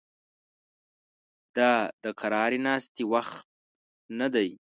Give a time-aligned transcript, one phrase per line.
[1.55, 1.71] دا
[2.03, 3.45] د قرارې ناستې وخت
[4.19, 4.49] نه دی